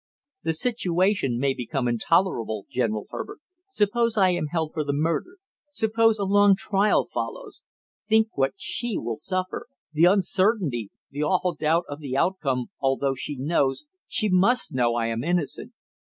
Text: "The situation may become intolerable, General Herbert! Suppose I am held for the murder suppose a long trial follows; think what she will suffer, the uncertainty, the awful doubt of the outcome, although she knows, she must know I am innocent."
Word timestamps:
"The 0.41 0.53
situation 0.55 1.37
may 1.37 1.53
become 1.53 1.87
intolerable, 1.87 2.65
General 2.71 3.05
Herbert! 3.11 3.37
Suppose 3.69 4.17
I 4.17 4.29
am 4.29 4.47
held 4.47 4.73
for 4.73 4.83
the 4.83 4.95
murder 4.95 5.37
suppose 5.71 6.17
a 6.17 6.23
long 6.23 6.55
trial 6.55 7.03
follows; 7.13 7.61
think 8.09 8.29
what 8.35 8.53
she 8.55 8.97
will 8.97 9.15
suffer, 9.15 9.67
the 9.93 10.05
uncertainty, 10.05 10.89
the 11.11 11.21
awful 11.21 11.53
doubt 11.53 11.83
of 11.87 11.99
the 11.99 12.17
outcome, 12.17 12.71
although 12.79 13.13
she 13.13 13.37
knows, 13.37 13.85
she 14.07 14.27
must 14.27 14.73
know 14.73 14.95
I 14.95 15.05
am 15.05 15.23
innocent." 15.23 15.71